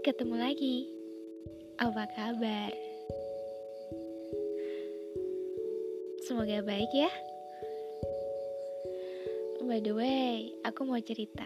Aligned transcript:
Hai, 0.00 0.88
apa 1.76 2.08
kabar? 2.16 2.72
Semoga 6.24 6.64
baik 6.64 6.88
ya. 6.96 7.12
By 9.60 9.84
the 9.84 9.92
way, 9.92 10.56
aku 10.64 10.88
mau 10.88 10.96
cerita. 11.04 11.44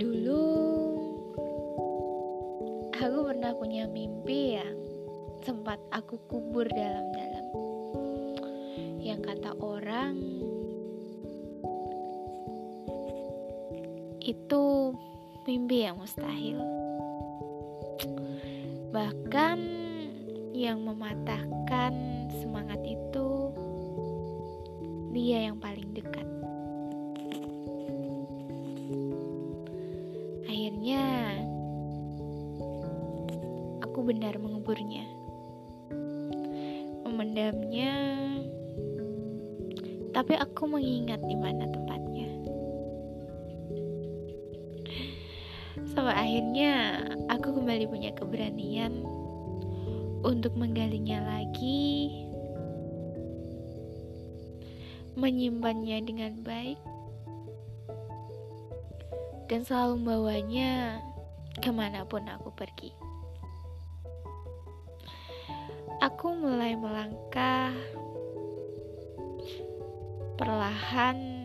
Dulu, 0.00 0.48
aku 2.96 3.18
pernah 3.28 3.52
punya 3.52 3.84
mimpi 3.92 4.56
yang 4.56 4.80
sempat 5.44 5.76
aku 5.92 6.16
kubur 6.24 6.64
dalam-dalam. 6.72 7.46
Yang 8.96 9.20
kata 9.28 9.60
orang, 9.60 10.16
itu 14.24 14.96
mimpi 15.42 15.82
yang 15.82 15.98
mustahil. 15.98 16.58
Bahkan 18.94 19.58
yang 20.54 20.84
mematahkan 20.86 21.92
semangat 22.38 22.78
itu 22.86 23.50
dia 25.10 25.50
yang 25.50 25.58
paling 25.58 25.90
dekat. 25.90 26.26
Akhirnya 30.46 31.02
aku 33.82 33.98
benar 34.06 34.38
menguburnya. 34.38 35.08
Memendamnya 37.02 37.94
tapi 40.12 40.36
aku 40.36 40.68
mengingat 40.68 41.24
di 41.24 41.34
mana 41.34 41.64
tempatnya. 41.66 41.81
Sampai 45.92 46.16
akhirnya 46.16 47.04
aku 47.28 47.52
kembali 47.52 47.84
punya 47.84 48.16
keberanian 48.16 49.04
untuk 50.24 50.56
menggalinya 50.56 51.20
lagi, 51.20 52.08
menyimpannya 55.20 56.00
dengan 56.00 56.32
baik, 56.40 56.80
dan 59.52 59.68
selalu 59.68 60.00
membawanya 60.00 60.96
ke 61.60 61.68
mana 61.68 62.08
pun 62.08 62.24
aku 62.24 62.48
pergi. 62.56 62.96
Aku 66.00 66.32
mulai 66.32 66.72
melangkah 66.72 67.76
perlahan 70.40 71.44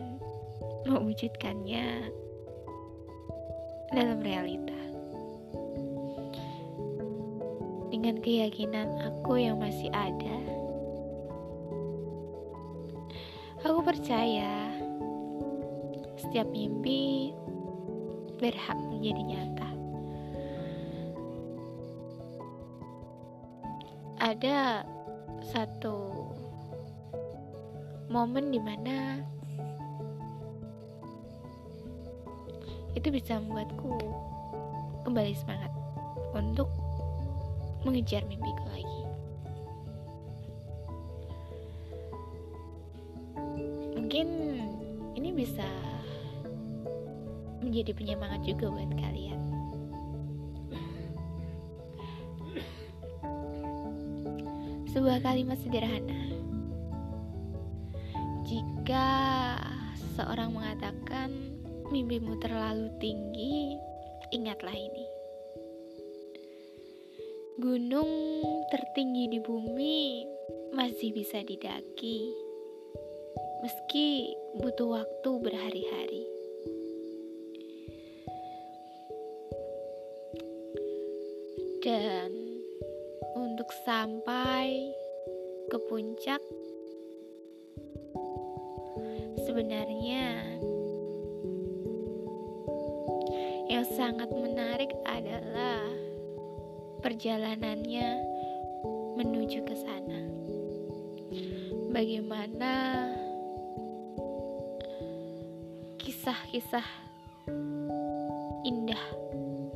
mewujudkannya 0.88 2.08
dalam 3.92 4.20
realita. 4.20 4.76
Dengan 7.88 8.20
keyakinan 8.20 8.88
aku 9.00 9.40
yang 9.40 9.56
masih 9.58 9.88
ada, 9.90 10.38
aku 13.64 13.80
percaya 13.80 14.68
setiap 16.20 16.46
mimpi 16.52 17.32
berhak 18.36 18.78
menjadi 18.92 19.22
nyata. 19.24 19.70
Ada 24.18 24.84
satu 25.48 25.96
momen 28.12 28.50
di 28.52 28.60
mana 28.60 29.22
itu 32.98 33.14
bisa 33.14 33.38
membuatku 33.38 33.94
kembali 35.06 35.30
semangat 35.38 35.70
untuk 36.34 36.66
mengejar 37.86 38.26
mimpiku 38.26 38.66
lagi. 38.74 39.02
Mungkin 43.94 44.26
ini 45.14 45.30
bisa 45.30 45.68
menjadi 47.62 47.94
penyemangat 47.94 48.42
juga 48.42 48.66
buat 48.66 48.90
kalian. 48.98 49.40
Sebuah 54.90 55.22
kalimat 55.22 55.54
sederhana. 55.62 56.18
Jika 58.42 59.06
seorang 60.18 60.50
mengatakan 60.50 61.57
mimpimu 61.88 62.36
terlalu 62.40 62.92
tinggi, 63.00 63.76
ingatlah 64.32 64.76
ini. 64.76 65.06
Gunung 67.58 68.12
tertinggi 68.70 69.24
di 69.32 69.40
bumi 69.42 70.22
masih 70.76 71.10
bisa 71.16 71.40
didaki, 71.42 72.28
meski 73.64 74.36
butuh 74.60 75.00
waktu 75.00 75.30
berhari-hari. 75.42 76.24
Dan 81.82 82.30
untuk 83.32 83.72
sampai 83.88 84.92
ke 85.72 85.78
puncak, 85.88 86.42
sebenarnya 89.48 90.44
sangat 94.08 94.32
menarik 94.32 94.88
adalah 95.04 95.84
perjalanannya 97.04 98.08
menuju 99.20 99.60
ke 99.68 99.74
sana. 99.76 100.24
Bagaimana 101.92 103.04
kisah-kisah 106.00 106.88
indah 108.64 109.04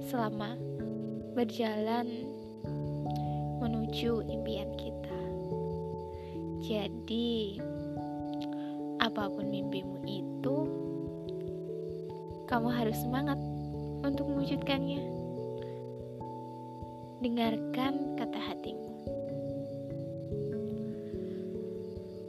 selama 0.08 0.56
berjalan 1.36 2.08
menuju 3.60 4.24
impian 4.32 4.72
kita. 4.80 5.18
Jadi, 6.64 7.60
apa 8.96 9.28
pun 9.28 9.44
mimpimu 9.52 10.00
itu, 10.08 10.56
kamu 12.48 12.72
harus 12.72 12.96
semangat 12.96 13.36
untuk 14.12 14.28
mewujudkannya. 14.28 15.00
Dengarkan 17.24 18.20
kata 18.20 18.38
hatimu. 18.38 18.88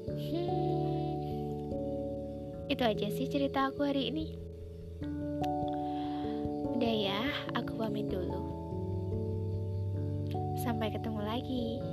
Hmm, 0.08 1.12
itu 2.72 2.84
aja 2.88 3.08
sih 3.12 3.28
cerita 3.28 3.68
aku 3.68 3.84
hari 3.84 4.08
ini. 4.16 4.40
Udah 6.80 6.94
ya, 6.96 7.22
aku 7.52 7.76
pamit 7.76 8.08
dulu. 8.08 8.40
Sampai 10.64 10.88
ketemu 10.96 11.20
lagi. 11.20 11.84